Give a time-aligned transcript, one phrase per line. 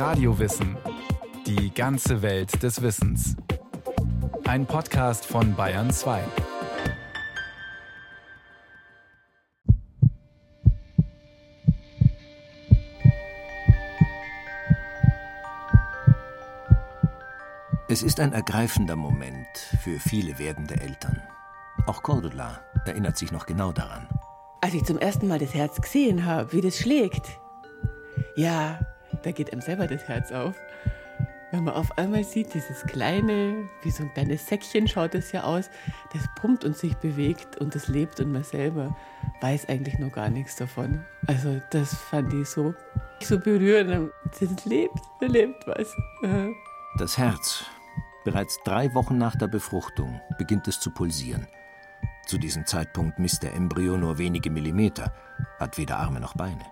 [0.00, 0.78] Radiowissen.
[1.46, 3.36] Die ganze Welt des Wissens.
[4.48, 6.22] Ein Podcast von Bayern 2.
[17.90, 19.46] Es ist ein ergreifender Moment
[19.84, 21.20] für viele werdende Eltern.
[21.86, 24.08] Auch Cordula erinnert sich noch genau daran.
[24.62, 27.38] Als ich zum ersten Mal das Herz gesehen habe, wie das schlägt,
[28.34, 28.80] ja,
[29.22, 30.54] da geht einem selber das Herz auf.
[31.52, 35.42] Wenn man auf einmal sieht, dieses kleine, wie so ein kleines Säckchen schaut es ja
[35.42, 35.68] aus,
[36.12, 38.96] das pumpt und sich bewegt und das lebt und man selber
[39.40, 41.04] weiß eigentlich noch gar nichts davon.
[41.26, 42.74] Also das fand ich so,
[43.20, 44.12] so berührend.
[44.38, 45.92] Das lebt, da lebt was.
[46.98, 47.64] Das Herz.
[48.24, 51.48] Bereits drei Wochen nach der Befruchtung beginnt es zu pulsieren.
[52.26, 55.12] Zu diesem Zeitpunkt misst der Embryo nur wenige Millimeter,
[55.58, 56.64] hat weder Arme noch Beine.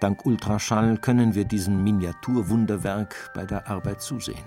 [0.00, 4.44] Dank Ultraschall können wir diesem Miniaturwunderwerk bei der Arbeit zusehen.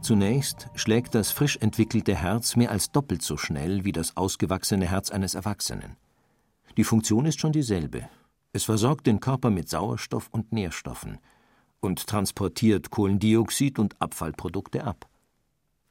[0.00, 5.10] Zunächst schlägt das frisch entwickelte Herz mehr als doppelt so schnell wie das ausgewachsene Herz
[5.10, 5.96] eines Erwachsenen.
[6.76, 8.08] Die Funktion ist schon dieselbe.
[8.52, 11.18] Es versorgt den Körper mit Sauerstoff und Nährstoffen
[11.80, 15.08] und transportiert Kohlendioxid und Abfallprodukte ab.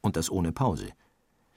[0.00, 0.92] Und das ohne Pause.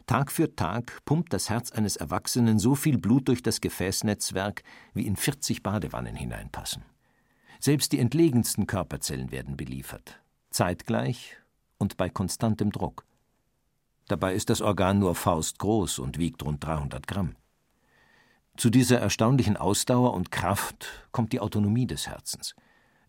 [0.07, 5.05] Tag für Tag pumpt das Herz eines Erwachsenen so viel Blut durch das Gefäßnetzwerk, wie
[5.05, 6.83] in 40 Badewannen hineinpassen.
[7.59, 11.35] Selbst die entlegensten Körperzellen werden beliefert, zeitgleich
[11.77, 13.03] und bei konstantem Druck.
[14.07, 17.35] Dabei ist das Organ nur faustgroß und wiegt rund 300 Gramm.
[18.55, 22.55] Zu dieser erstaunlichen Ausdauer und Kraft kommt die Autonomie des Herzens.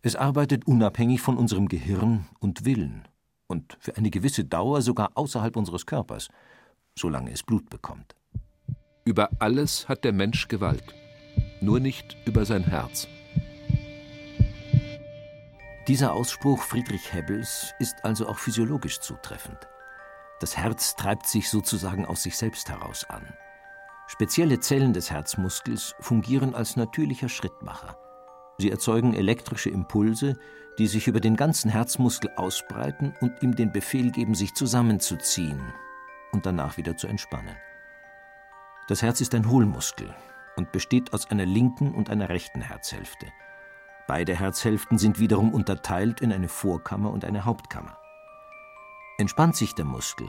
[0.01, 3.07] Es arbeitet unabhängig von unserem Gehirn und Willen
[3.47, 6.27] und für eine gewisse Dauer sogar außerhalb unseres Körpers–
[6.99, 8.15] solange es Blut bekommt.
[9.05, 10.93] Über alles hat der Mensch Gewalt,
[11.61, 13.07] nur nicht über sein Herz.
[15.87, 19.57] Dieser Ausspruch Friedrich Hebbels ist also auch physiologisch zutreffend.
[20.39, 23.33] Das Herz treibt sich sozusagen aus sich selbst heraus an.
[24.07, 27.97] Spezielle Zellen des Herzmuskels fungieren als natürlicher Schrittmacher.
[28.59, 30.37] Sie erzeugen elektrische Impulse,
[30.77, 35.73] die sich über den ganzen Herzmuskel ausbreiten und ihm den Befehl geben, sich zusammenzuziehen,
[36.31, 37.55] und danach wieder zu entspannen.
[38.87, 40.15] Das Herz ist ein Hohlmuskel
[40.55, 43.27] und besteht aus einer linken und einer rechten Herzhälfte.
[44.07, 47.97] Beide Herzhälften sind wiederum unterteilt in eine Vorkammer und eine Hauptkammer.
[49.19, 50.27] Entspannt sich der Muskel,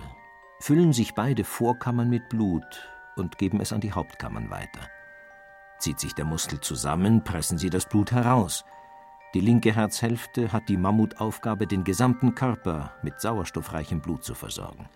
[0.61, 4.81] füllen sich beide Vorkammern mit Blut und geben es an die Hauptkammern weiter.
[5.79, 8.65] Zieht sich der Muskel zusammen, pressen sie das Blut heraus.
[9.33, 14.89] Die linke Herzhälfte hat die Mammutaufgabe, den gesamten Körper mit sauerstoffreichem Blut zu versorgen.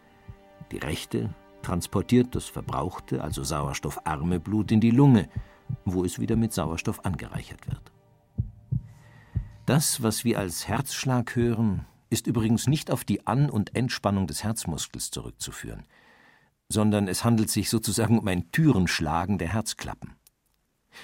[0.72, 5.28] Die rechte transportiert das verbrauchte, also sauerstoffarme Blut in die Lunge,
[5.84, 7.92] wo es wieder mit Sauerstoff angereichert wird.
[9.66, 14.44] Das, was wir als Herzschlag hören, ist übrigens nicht auf die An- und Entspannung des
[14.44, 15.84] Herzmuskels zurückzuführen,
[16.68, 20.12] sondern es handelt sich sozusagen um ein Türenschlagen der Herzklappen.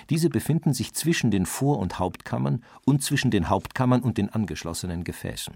[0.09, 5.05] Diese befinden sich zwischen den Vor- und Hauptkammern und zwischen den Hauptkammern und den angeschlossenen
[5.05, 5.55] Gefäßen.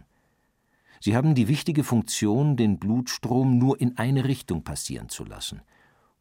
[1.05, 5.61] Sie haben die wichtige Funktion, den Blutstrom nur in eine Richtung passieren zu lassen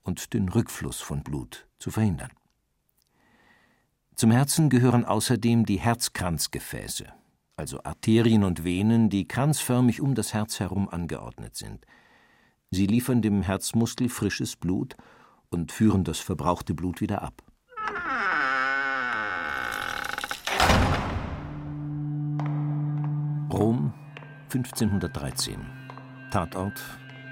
[0.01, 2.31] und den Rückfluss von Blut zu verhindern.
[4.15, 7.05] Zum Herzen gehören außerdem die Herzkranzgefäße,
[7.55, 11.85] also Arterien und Venen, die kranzförmig um das Herz herum angeordnet sind.
[12.69, 14.97] Sie liefern dem Herzmuskel frisches Blut
[15.49, 17.41] und führen das verbrauchte Blut wieder ab.
[23.49, 23.93] Rom,
[24.53, 25.57] 1513.
[26.29, 26.79] Tatort: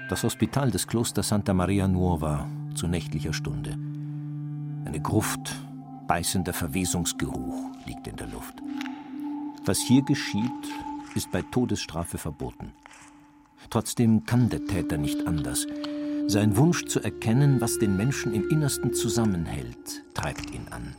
[0.08, 3.78] das Hospital des Klosters Santa Maria Nuova zu nächtlicher Stunde.
[4.84, 5.54] Eine Gruft,
[6.08, 8.54] beißender Verwesungsgeruch liegt in der Luft.
[9.64, 10.50] Was hier geschieht,
[11.14, 12.72] ist bei Todesstrafe verboten.
[13.70, 15.68] Trotzdem kann der Täter nicht anders.
[16.26, 20.96] Sein Wunsch zu erkennen, was den Menschen im Innersten zusammenhält, treibt ihn an.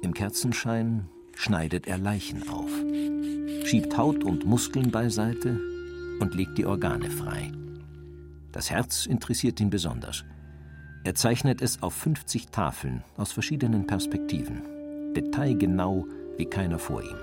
[0.00, 1.08] Im Kerzenschein
[1.38, 2.70] schneidet er Leichen auf
[3.68, 5.60] schiebt Haut und Muskeln beiseite
[6.20, 7.52] und legt die Organe frei.
[8.50, 10.24] Das Herz interessiert ihn besonders.
[11.04, 14.62] Er zeichnet es auf 50 Tafeln aus verschiedenen Perspektiven,
[15.14, 16.06] detailgenau
[16.38, 17.18] wie keiner vor ihm.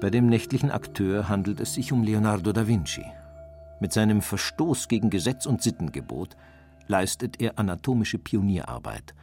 [0.00, 3.04] Bei dem nächtlichen Akteur handelt es sich um Leonardo da Vinci.
[3.78, 6.34] Mit seinem Verstoß gegen Gesetz und Sittengebot
[6.88, 9.14] leistet er anatomische Pionierarbeit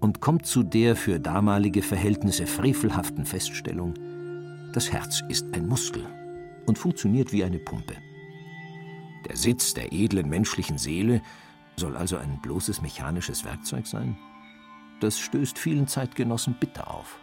[0.00, 3.94] und kommt zu der für damalige Verhältnisse frevelhaften Feststellung,
[4.72, 6.06] das Herz ist ein Muskel
[6.66, 7.96] und funktioniert wie eine Pumpe.
[9.28, 11.22] Der Sitz der edlen menschlichen Seele
[11.76, 14.16] soll also ein bloßes mechanisches Werkzeug sein?
[15.00, 17.18] Das stößt vielen Zeitgenossen bitter auf.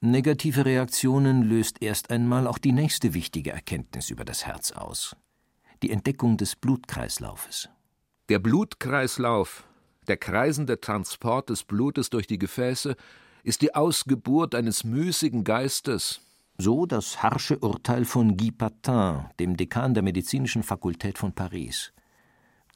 [0.00, 5.16] Negative Reaktionen löst erst einmal auch die nächste wichtige Erkenntnis über das Herz aus.
[5.82, 7.68] Die Entdeckung des Blutkreislaufes.
[8.28, 9.64] Der Blutkreislauf,
[10.08, 12.96] der kreisende Transport des Blutes durch die Gefäße,
[13.42, 16.20] ist die Ausgeburt eines müßigen Geistes.
[16.58, 21.92] So das harsche Urteil von Guy Patin, dem Dekan der medizinischen Fakultät von Paris.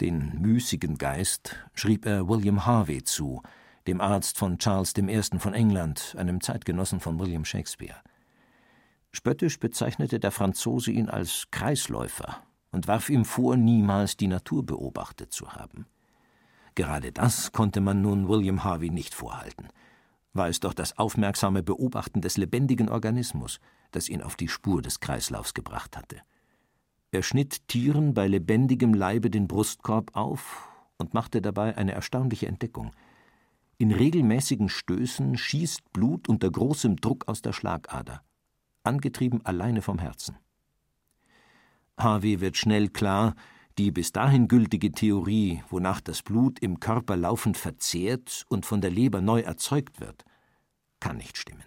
[0.00, 3.42] Den müßigen Geist schrieb er William Harvey zu,
[3.86, 5.38] dem Arzt von Charles I.
[5.38, 7.96] von England, einem Zeitgenossen von William Shakespeare.
[9.12, 15.32] Spöttisch bezeichnete der Franzose ihn als Kreisläufer und warf ihm vor, niemals die Natur beobachtet
[15.32, 15.86] zu haben.
[16.74, 19.68] Gerade das konnte man nun William Harvey nicht vorhalten.
[20.32, 23.58] War es doch das aufmerksame Beobachten des lebendigen Organismus,
[23.90, 26.18] das ihn auf die Spur des Kreislaufs gebracht hatte.
[27.10, 30.68] Er schnitt Tieren bei lebendigem Leibe den Brustkorb auf
[30.98, 32.92] und machte dabei eine erstaunliche Entdeckung–
[33.80, 38.22] in regelmäßigen Stößen schießt Blut unter großem Druck aus der Schlagader,
[38.82, 40.36] angetrieben alleine vom Herzen.
[41.96, 43.34] Harvey wird schnell klar,
[43.78, 48.90] die bis dahin gültige Theorie, wonach das Blut im Körper laufend verzehrt und von der
[48.90, 50.24] Leber neu erzeugt wird,
[51.00, 51.64] kann nicht stimmen.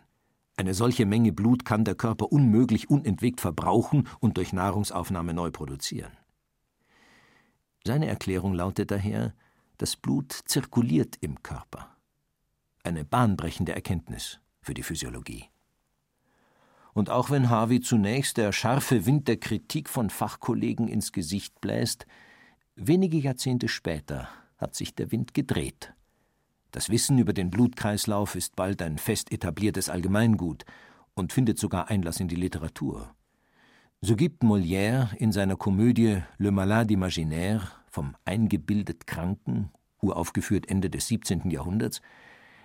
[0.55, 6.11] Eine solche Menge Blut kann der Körper unmöglich unentwegt verbrauchen und durch Nahrungsaufnahme neu produzieren.
[7.85, 9.33] Seine Erklärung lautet daher,
[9.77, 11.93] das Blut zirkuliert im Körper
[12.83, 15.45] eine bahnbrechende Erkenntnis für die Physiologie.
[16.93, 22.05] Und auch wenn Harvey zunächst der scharfe Wind der Kritik von Fachkollegen ins Gesicht bläst,
[22.75, 25.93] wenige Jahrzehnte später hat sich der Wind gedreht.
[26.71, 30.65] Das Wissen über den Blutkreislauf ist bald ein fest etabliertes Allgemeingut
[31.13, 33.13] und findet sogar Einlass in die Literatur.
[34.01, 39.69] So gibt Molière in seiner Komödie Le Malade Imaginaire vom eingebildet Kranken,
[40.01, 41.49] uraufgeführt Ende des 17.
[41.51, 42.01] Jahrhunderts,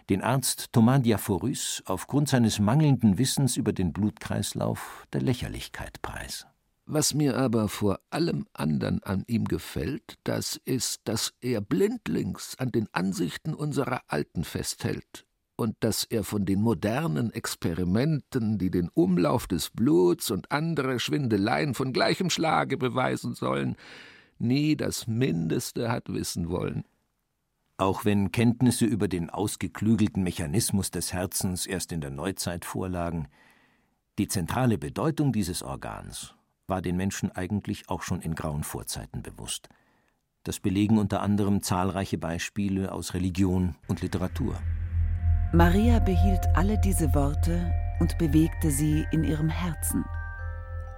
[0.08, 6.46] den Arzt Thomas Diaphorus aufgrund seines mangelnden Wissens über den Blutkreislauf der Lächerlichkeit preis.
[6.86, 12.72] Was mir aber vor allem andern an ihm gefällt, das ist, dass er blindlings an
[12.72, 15.26] den Ansichten unserer Alten festhält
[15.56, 21.74] und dass er von den modernen Experimenten, die den Umlauf des Bluts und andere Schwindeleien
[21.74, 23.76] von gleichem Schlage beweisen sollen,
[24.38, 26.84] nie das Mindeste hat wissen wollen.
[27.80, 33.28] Auch wenn Kenntnisse über den ausgeklügelten Mechanismus des Herzens erst in der Neuzeit vorlagen,
[34.18, 36.34] die zentrale Bedeutung dieses Organs
[36.66, 39.68] war den Menschen eigentlich auch schon in grauen Vorzeiten bewusst.
[40.42, 44.56] Das belegen unter anderem zahlreiche Beispiele aus Religion und Literatur.
[45.52, 50.04] Maria behielt alle diese Worte und bewegte sie in ihrem Herzen.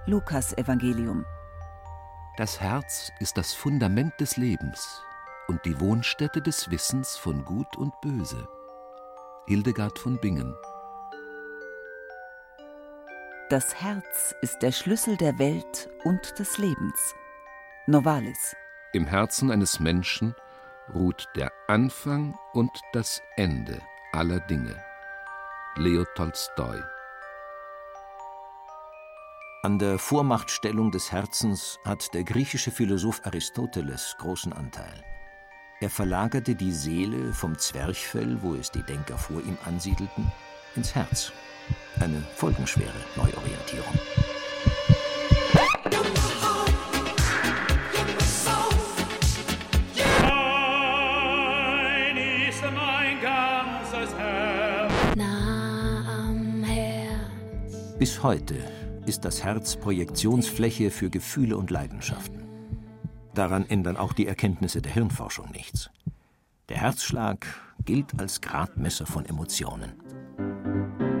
[0.07, 1.25] Lukas Evangelium.
[2.37, 5.03] Das Herz ist das Fundament des Lebens
[5.51, 8.47] und die Wohnstätte des Wissens von Gut und Böse.
[9.47, 10.55] Hildegard von Bingen.
[13.49, 17.15] Das Herz ist der Schlüssel der Welt und des Lebens.
[17.85, 18.55] Novalis.
[18.93, 20.35] Im Herzen eines Menschen
[20.93, 23.81] ruht der Anfang und das Ende
[24.13, 24.81] aller Dinge.
[25.75, 26.81] Leo Tolstoi.
[29.63, 35.10] An der Vormachtstellung des Herzens hat der griechische Philosoph Aristoteles großen Anteil.
[35.81, 40.31] Er verlagerte die Seele vom Zwerchfell, wo es die Denker vor ihm ansiedelten,
[40.75, 41.31] ins Herz.
[41.99, 43.95] Eine folgenschwere Neuorientierung.
[57.97, 58.55] Bis heute
[59.07, 62.40] ist das Herz Projektionsfläche für Gefühle und Leidenschaften.
[63.33, 65.89] Daran ändern auch die Erkenntnisse der Hirnforschung nichts.
[66.67, 67.45] Der Herzschlag
[67.85, 69.93] gilt als Gradmesser von Emotionen.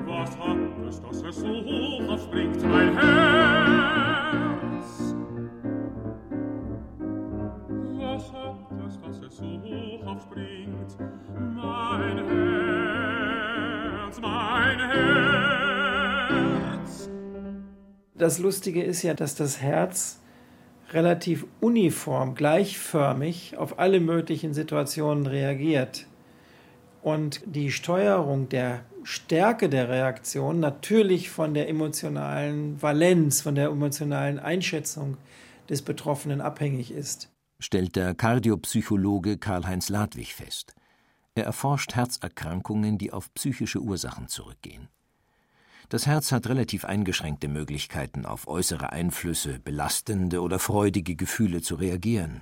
[0.05, 3.25] Was hat es, dass es so hoch aufspringt, mein Herz?
[7.97, 10.97] Was hat es, dass es so hoch aufspringt,
[11.55, 15.49] mein Herz, mein Herz?
[18.15, 20.20] Das Lustige ist ja, dass das Herz
[20.93, 26.07] relativ uniform, gleichförmig auf alle möglichen Situationen reagiert.
[27.01, 34.37] Und die Steuerung der Stärke der Reaktion natürlich von der emotionalen Valenz, von der emotionalen
[34.39, 35.17] Einschätzung
[35.69, 37.29] des Betroffenen abhängig ist.
[37.59, 40.75] Stellt der Kardiopsychologe Karl-Heinz Ladwig fest.
[41.33, 44.89] Er erforscht Herzerkrankungen, die auf psychische Ursachen zurückgehen.
[45.91, 52.39] Das Herz hat relativ eingeschränkte Möglichkeiten, auf äußere Einflüsse, belastende oder freudige Gefühle zu reagieren.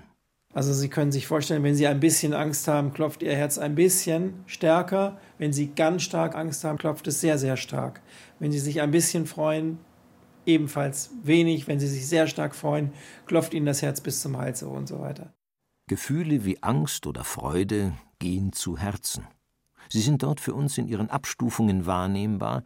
[0.54, 3.74] Also Sie können sich vorstellen, wenn Sie ein bisschen Angst haben, klopft Ihr Herz ein
[3.74, 5.20] bisschen stärker.
[5.40, 8.02] Wenn Sie ganz stark Angst haben, klopft es sehr, sehr stark.
[8.38, 9.80] Wenn Sie sich ein bisschen freuen,
[10.46, 11.68] ebenfalls wenig.
[11.68, 12.94] Wenn Sie sich sehr stark freuen,
[13.26, 15.34] klopft Ihnen das Herz bis zum Hals und so weiter.
[15.88, 19.28] Gefühle wie Angst oder Freude gehen zu Herzen.
[19.90, 22.64] Sie sind dort für uns in ihren Abstufungen wahrnehmbar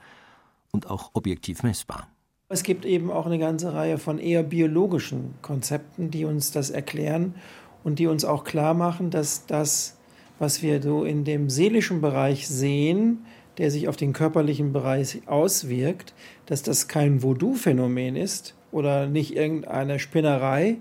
[0.74, 2.10] und auch objektiv messbar.
[2.50, 7.36] Es gibt eben auch eine ganze Reihe von eher biologischen Konzepten, die uns das erklären
[7.84, 9.98] und die uns auch klar machen, dass das,
[10.40, 13.26] was wir so in dem seelischen Bereich sehen,
[13.58, 16.14] der sich auf den körperlichen Bereich auswirkt,
[16.48, 20.78] dass das kein Voodoo-Phänomen ist oder nicht irgendeine Spinnerei,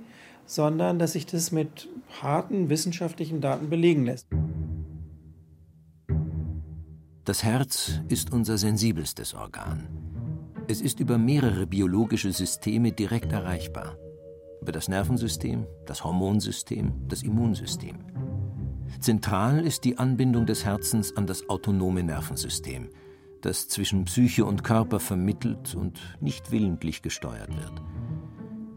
[0.46, 1.88] sondern dass sich das mit
[2.20, 4.26] harten wissenschaftlichen Daten belegen lässt.
[7.24, 9.86] Das Herz ist unser sensibelstes Organ.
[10.66, 13.96] Es ist über mehrere biologische Systeme direkt erreichbar
[14.60, 17.98] über das Nervensystem, das Hormonsystem, das Immunsystem.
[19.00, 22.90] Zentral ist die Anbindung des Herzens an das autonome Nervensystem,
[23.40, 27.82] das zwischen Psyche und Körper vermittelt und nicht willentlich gesteuert wird.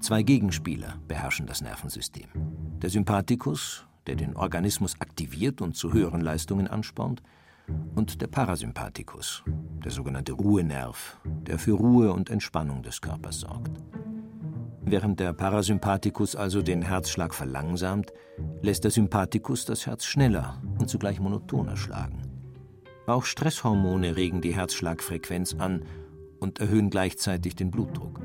[0.01, 2.29] Zwei Gegenspieler beherrschen das Nervensystem.
[2.81, 7.21] Der Sympathikus, der den Organismus aktiviert und zu höheren Leistungen anspornt,
[7.95, 9.43] und der Parasympathikus,
[9.83, 13.71] der sogenannte Ruhenerv, der für Ruhe und Entspannung des Körpers sorgt.
[14.81, 18.13] Während der Parasympathikus also den Herzschlag verlangsamt,
[18.61, 22.21] lässt der Sympathikus das Herz schneller und zugleich monotoner schlagen.
[23.07, 25.83] Auch Stresshormone regen die Herzschlagfrequenz an
[26.39, 28.21] und erhöhen gleichzeitig den Blutdruck.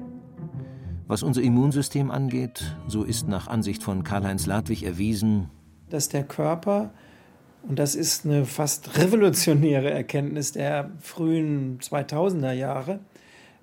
[1.07, 5.51] Was unser Immunsystem angeht, so ist nach Ansicht von Karl-Heinz Ladwig erwiesen,
[5.89, 6.93] dass der Körper,
[7.63, 13.01] und das ist eine fast revolutionäre Erkenntnis der frühen 2000er Jahre,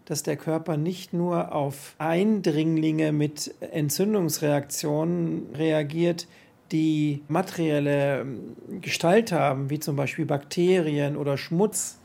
[0.05, 6.27] dass der Körper nicht nur auf Eindringlinge mit Entzündungsreaktionen reagiert,
[6.71, 11.99] die materielle ähm, Gestalt haben, wie zum Beispiel Bakterien oder Schmutz,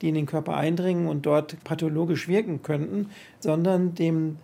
[0.00, 4.36] die in den Körper eindringen und dort pathologisch wirken könnten, sondern dem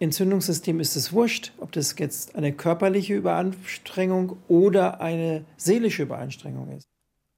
[0.00, 6.88] Entzündungssystem ist es wurscht, ob das jetzt eine körperliche Überanstrengung oder eine seelische Überanstrengung ist.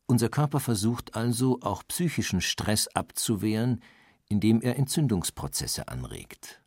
[0.07, 3.81] Unser Körper versucht also auch psychischen Stress abzuwehren,
[4.29, 6.63] indem er Entzündungsprozesse anregt.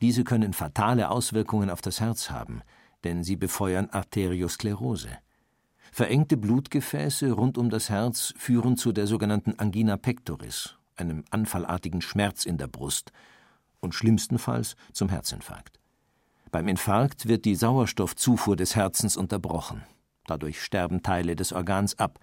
[0.00, 2.62] Diese können fatale Auswirkungen auf das Herz haben,
[3.04, 5.10] denn sie befeuern Arteriosklerose.
[5.92, 12.44] Verengte Blutgefäße rund um das Herz führen zu der sogenannten Angina pectoris, einem anfallartigen Schmerz
[12.44, 13.12] in der Brust,
[13.80, 15.78] und schlimmstenfalls zum Herzinfarkt.
[16.50, 19.82] Beim Infarkt wird die Sauerstoffzufuhr des Herzens unterbrochen.
[20.26, 22.18] Dadurch sterben Teile des Organs ab.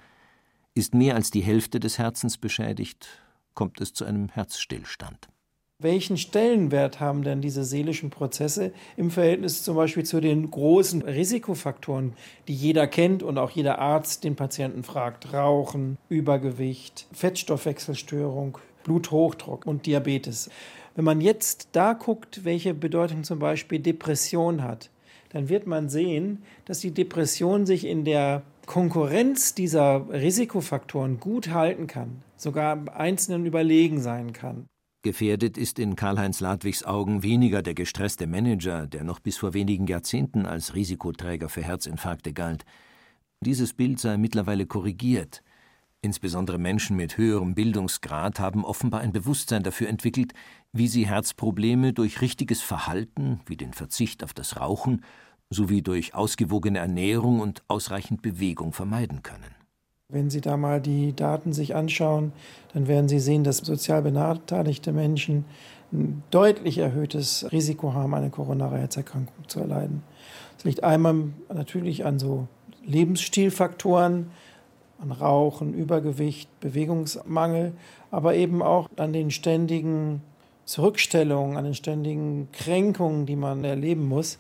[0.74, 3.08] Ist mehr als die Hälfte des Herzens beschädigt,
[3.54, 5.30] kommt es zu einem Herzstillstand.
[5.78, 12.14] Welchen Stellenwert haben denn diese seelischen Prozesse im Verhältnis zum Beispiel zu den großen Risikofaktoren,
[12.48, 15.34] die jeder kennt und auch jeder Arzt den Patienten fragt?
[15.34, 20.50] Rauchen, Übergewicht, Fettstoffwechselstörung, Bluthochdruck und Diabetes.
[20.96, 24.90] Wenn man jetzt da guckt, welche Bedeutung zum Beispiel Depression hat,
[25.30, 31.88] dann wird man sehen, dass die Depression sich in der Konkurrenz dieser Risikofaktoren gut halten
[31.88, 34.66] kann, sogar einzelnen überlegen sein kann.
[35.04, 39.86] Gefährdet ist in Karl-Heinz Ladwigs Augen weniger der gestresste Manager, der noch bis vor wenigen
[39.86, 42.66] Jahrzehnten als Risikoträger für Herzinfarkte galt.
[43.42, 45.44] Dieses Bild sei mittlerweile korrigiert.
[46.06, 50.34] Insbesondere Menschen mit höherem Bildungsgrad haben offenbar ein Bewusstsein dafür entwickelt,
[50.72, 55.04] wie sie Herzprobleme durch richtiges Verhalten, wie den Verzicht auf das Rauchen
[55.50, 59.56] sowie durch ausgewogene Ernährung und ausreichend Bewegung vermeiden können.
[60.08, 62.34] Wenn Sie da mal die Daten sich anschauen,
[62.74, 65.46] dann werden Sie sehen, dass sozial benachteiligte Menschen
[65.92, 70.04] ein deutlich erhöhtes Risiko haben, eine koronare Herzerkrankung zu erleiden.
[70.58, 72.48] Das liegt einmal natürlich an so
[72.86, 74.28] Lebensstilfaktoren,
[75.00, 77.74] an Rauchen, Übergewicht, Bewegungsmangel,
[78.12, 80.22] aber eben auch an den ständigen
[80.66, 84.40] Zurückstellungen, an den ständigen Kränkungen, die man erleben muss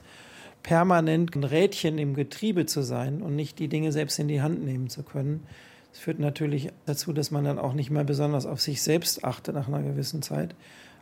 [0.65, 4.65] permanent ein Rädchen im Getriebe zu sein und nicht die Dinge selbst in die Hand
[4.65, 5.45] nehmen zu können.
[5.91, 9.53] Das führt natürlich dazu, dass man dann auch nicht mehr besonders auf sich selbst achtet
[9.53, 10.55] nach einer gewissen Zeit,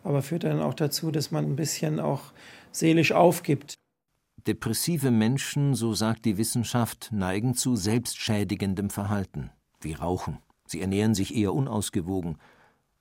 [0.03, 2.33] aber führt dann auch dazu, dass man ein bisschen auch
[2.73, 3.75] seelisch aufgibt.
[4.45, 10.39] Depressive Menschen, so sagt die Wissenschaft, neigen zu selbstschädigendem Verhalten, wie Rauchen.
[10.67, 12.37] Sie ernähren sich eher unausgewogen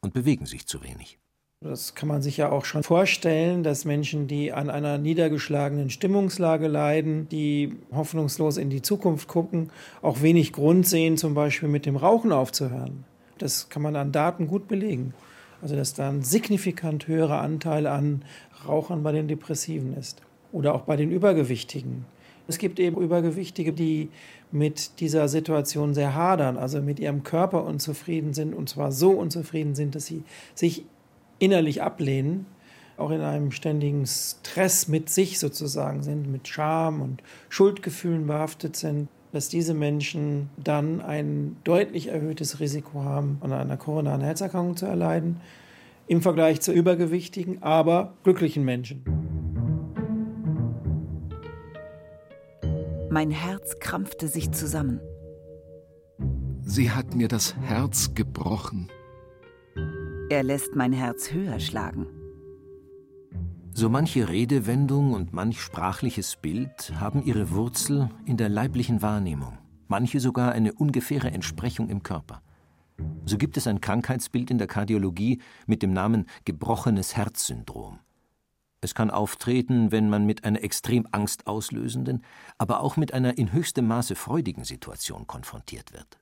[0.00, 1.18] und bewegen sich zu wenig.
[1.60, 6.68] Das kann man sich ja auch schon vorstellen, dass Menschen, die an einer niedergeschlagenen Stimmungslage
[6.68, 9.70] leiden, die hoffnungslos in die Zukunft gucken,
[10.00, 13.04] auch wenig Grund sehen, zum Beispiel mit dem Rauchen aufzuhören.
[13.38, 15.12] Das kann man an Daten gut belegen.
[15.60, 18.24] Also dass da ein signifikant höherer Anteil an
[18.66, 20.22] Rauchern bei den Depressiven ist
[20.52, 22.04] oder auch bei den Übergewichtigen.
[22.48, 24.10] Es gibt eben Übergewichtige, die
[24.50, 29.74] mit dieser Situation sehr hadern, also mit ihrem Körper unzufrieden sind und zwar so unzufrieden
[29.74, 30.22] sind, dass sie
[30.54, 30.84] sich
[31.38, 32.46] innerlich ablehnen,
[32.96, 39.08] auch in einem ständigen Stress mit sich sozusagen sind, mit Scham und Schuldgefühlen behaftet sind,
[39.32, 45.40] dass diese Menschen dann ein deutlich erhöhtes Risiko haben, an einer koronaren Herzerkrankung zu erleiden,
[46.06, 49.02] im Vergleich zu übergewichtigen, aber glücklichen Menschen.
[53.12, 54.98] Mein Herz krampfte sich zusammen.
[56.62, 58.90] Sie hat mir das Herz gebrochen.
[60.30, 62.06] Er lässt mein Herz höher schlagen.
[63.74, 70.18] So manche Redewendung und manch sprachliches Bild haben ihre Wurzel in der leiblichen Wahrnehmung, manche
[70.18, 72.40] sogar eine ungefähre Entsprechung im Körper.
[73.26, 77.98] So gibt es ein Krankheitsbild in der Kardiologie mit dem Namen gebrochenes Herzsyndrom.
[78.84, 82.24] Es kann auftreten, wenn man mit einer extrem angstauslösenden,
[82.58, 86.18] aber auch mit einer in höchstem Maße freudigen Situation konfrontiert wird.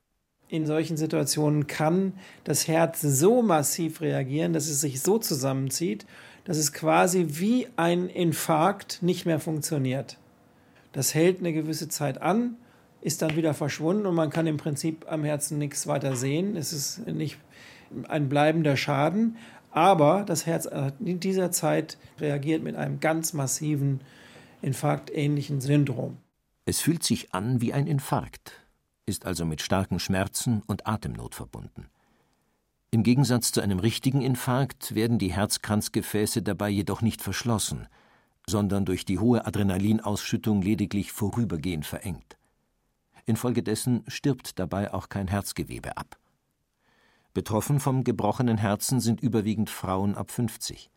[0.48, 2.12] In solchen Situationen kann
[2.44, 6.04] das Herz so massiv reagieren, dass es sich so zusammenzieht,
[6.44, 10.18] dass es quasi wie ein Infarkt nicht mehr funktioniert.
[10.92, 12.56] Das hält eine gewisse Zeit an,
[13.00, 16.56] ist dann wieder verschwunden und man kann im Prinzip am Herzen nichts weiter sehen.
[16.56, 17.38] Es ist nicht
[18.08, 19.36] ein bleibender Schaden,
[19.72, 20.68] aber das Herz
[21.00, 24.00] in dieser Zeit reagiert mit einem ganz massiven
[24.62, 26.18] infarktähnlichen Syndrom.
[26.64, 28.52] Es fühlt sich an wie ein Infarkt,
[29.06, 31.88] ist also mit starken Schmerzen und Atemnot verbunden.
[32.92, 37.86] Im Gegensatz zu einem richtigen Infarkt werden die Herzkranzgefäße dabei jedoch nicht verschlossen,
[38.48, 42.36] sondern durch die hohe Adrenalinausschüttung lediglich vorübergehend verengt.
[43.26, 46.19] Infolgedessen stirbt dabei auch kein Herzgewebe ab.
[47.32, 50.90] Betroffen vom gebrochenen Herzen sind überwiegend Frauen ab 50.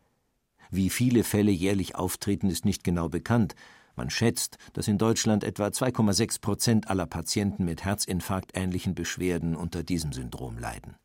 [0.70, 3.54] Wie viele Fälle jährlich auftreten, ist nicht genau bekannt.
[3.94, 10.12] Man schätzt, dass in Deutschland etwa 2,6 Prozent aller Patienten mit herzinfarktähnlichen Beschwerden unter diesem
[10.12, 10.96] Syndrom leiden.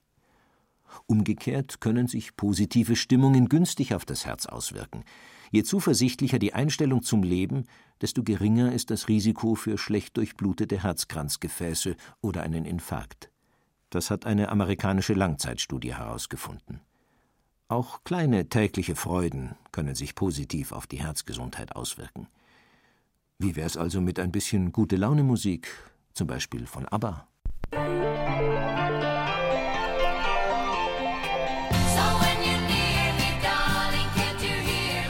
[1.05, 5.03] Umgekehrt können sich positive Stimmungen günstig auf das Herz auswirken.
[5.51, 7.65] Je zuversichtlicher die Einstellung zum Leben,
[8.01, 13.28] desto geringer ist das Risiko für schlecht durchblutete Herzkranzgefäße oder einen Infarkt.
[13.89, 16.81] Das hat eine amerikanische Langzeitstudie herausgefunden.
[17.67, 22.27] Auch kleine tägliche Freuden können sich positiv auf die Herzgesundheit auswirken.
[23.39, 25.69] Wie wär's also mit ein bisschen gute Laune Musik,
[26.13, 27.27] zum Beispiel von ABBA?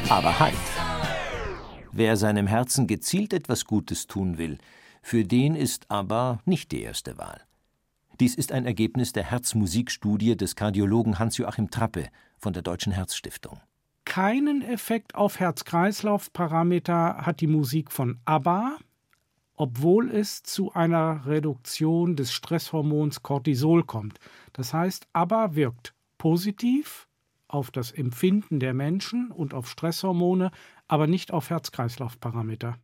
[0.09, 0.55] Aber halt!
[1.91, 4.57] Wer seinem Herzen gezielt etwas Gutes tun will,
[5.01, 7.41] für den ist ABBA nicht die erste Wahl.
[8.19, 13.62] Dies ist ein Ergebnis der Herzmusikstudie des Kardiologen Hans-Joachim Trappe von der Deutschen Herzstiftung.
[14.03, 18.77] Keinen Effekt auf Herz-Kreislauf-Parameter hat die Musik von ABBA,
[19.55, 24.19] obwohl es zu einer Reduktion des Stresshormons Cortisol kommt.
[24.51, 27.08] Das heißt, ABBA wirkt positiv
[27.47, 30.51] auf das Empfinden der Menschen und auf Stresshormone,
[30.89, 32.77] aber nicht auf Herz-Kreislauf-Parameter.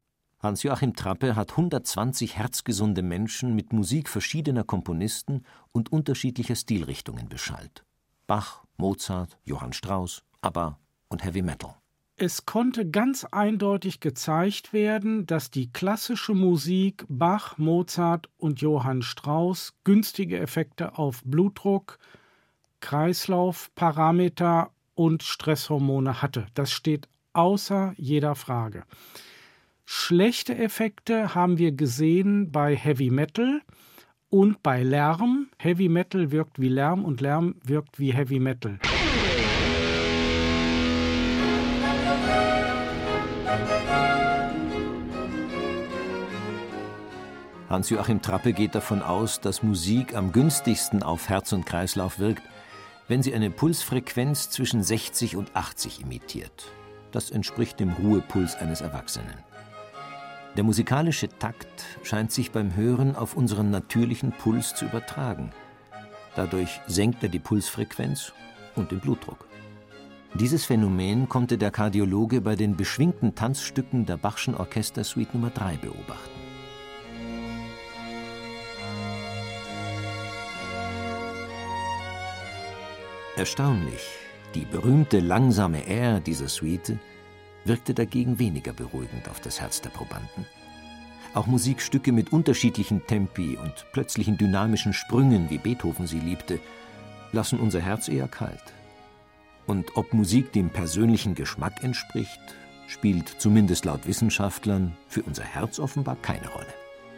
[0.45, 7.83] Hans-Joachim Trappe hat 120 herzgesunde Menschen mit Musik verschiedener Komponisten und unterschiedlicher Stilrichtungen beschallt.
[8.27, 10.77] Bach, Mozart, Johann Strauss, ABBA
[11.09, 11.73] und Heavy Metal.
[12.17, 19.73] Es konnte ganz eindeutig gezeigt werden, dass die klassische Musik Bach, Mozart und Johann Strauss
[19.83, 21.97] günstige Effekte auf Blutdruck,
[22.81, 26.45] Kreislauf, Parameter und Stresshormone hatte.
[26.53, 28.83] Das steht außer jeder Frage.
[29.87, 33.61] Schlechte Effekte haben wir gesehen bei Heavy Metal
[34.29, 35.49] und bei Lärm.
[35.59, 38.79] Heavy Metal wirkt wie Lärm und Lärm wirkt wie Heavy Metal.
[47.69, 52.41] Hans-Joachim Trappe geht davon aus, dass Musik am günstigsten auf Herz und Kreislauf wirkt,
[53.07, 56.71] wenn sie eine Pulsfrequenz zwischen 60 und 80 imitiert.
[57.11, 59.54] Das entspricht dem Ruhepuls eines Erwachsenen.
[60.57, 65.51] Der musikalische Takt scheint sich beim Hören auf unseren natürlichen Puls zu übertragen.
[66.35, 68.31] Dadurch senkt er die Pulsfrequenz
[68.75, 69.47] und den Blutdruck.
[70.33, 76.29] Dieses Phänomen konnte der Kardiologe bei den beschwingten Tanzstücken der Bachschen Orchestersuite Nummer 3 beobachten.
[83.35, 84.07] Erstaunlich,
[84.53, 86.97] die berühmte langsame R dieser Suite
[87.65, 90.45] wirkte dagegen weniger beruhigend auf das Herz der Probanden.
[91.33, 96.59] Auch Musikstücke mit unterschiedlichen Tempi und plötzlichen dynamischen Sprüngen, wie Beethoven sie liebte,
[97.33, 98.73] lassen unser Herz eher kalt.
[99.67, 102.39] Und ob Musik dem persönlichen Geschmack entspricht,
[102.87, 106.73] spielt zumindest laut Wissenschaftlern für unser Herz offenbar keine Rolle.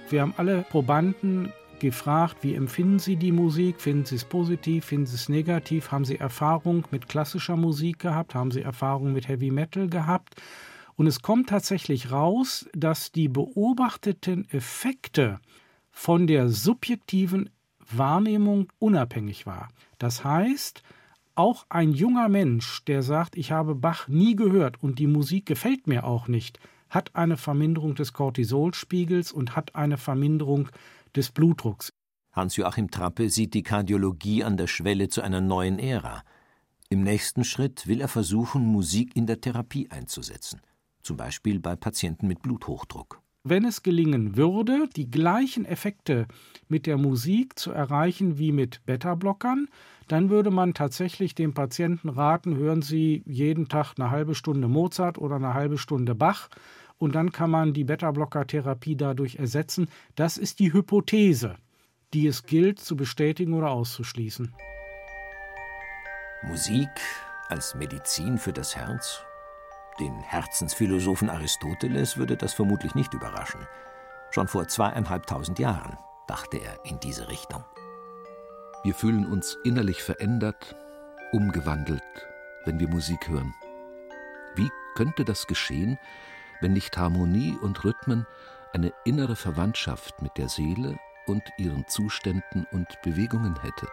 [0.10, 3.81] Wir haben alle Probanden gefragt, wie empfinden Sie die Musik?
[3.81, 4.85] Finden Sie es positiv?
[4.85, 5.91] Finden Sie es negativ?
[5.91, 8.35] Haben Sie Erfahrung mit klassischer Musik gehabt?
[8.35, 10.35] Haben Sie Erfahrung mit Heavy Metal gehabt?
[10.95, 15.39] Und es kommt tatsächlich raus, dass die beobachteten Effekte
[15.91, 17.49] von der subjektiven
[17.89, 19.69] Wahrnehmung unabhängig war.
[19.99, 20.83] Das heißt,
[21.35, 25.85] auch ein junger Mensch, der sagt, ich habe Bach nie gehört und die Musik gefällt
[25.85, 26.59] mir auch nicht,
[26.89, 30.69] hat eine Verminderung des Cortisolspiegels und hat eine Verminderung
[31.15, 31.93] des Blutdrucks.
[32.32, 36.23] Hans-Joachim Trappe sieht die Kardiologie an der Schwelle zu einer neuen Ära.
[36.89, 40.62] Im nächsten Schritt will er versuchen, Musik in der Therapie einzusetzen,
[41.02, 43.21] zum Beispiel bei Patienten mit Bluthochdruck.
[43.49, 46.27] Wenn es gelingen würde, die gleichen Effekte
[46.67, 49.69] mit der Musik zu erreichen wie mit Beta-Blockern,
[50.10, 55.17] dann würde man tatsächlich dem Patienten raten, hören Sie jeden Tag eine halbe Stunde Mozart
[55.17, 56.49] oder eine halbe Stunde Bach
[56.97, 59.88] und dann kann man die Beta-Blocker-Therapie dadurch ersetzen.
[60.15, 61.55] Das ist die Hypothese,
[62.13, 64.53] die es gilt zu bestätigen oder auszuschließen.
[66.43, 66.89] Musik
[67.47, 69.23] als Medizin für das Herz?
[69.99, 73.67] Den Herzensphilosophen Aristoteles würde das vermutlich nicht überraschen.
[74.29, 77.63] Schon vor zweieinhalbtausend Jahren dachte er in diese Richtung.
[78.83, 80.75] Wir fühlen uns innerlich verändert,
[81.31, 82.03] umgewandelt,
[82.65, 83.55] wenn wir Musik hören.
[84.55, 85.97] Wie könnte das geschehen,
[86.62, 88.27] wenn nicht Harmonie und Rhythmen
[88.73, 93.88] eine innere Verwandtschaft mit der Seele und ihren Zuständen und Bewegungen hätte?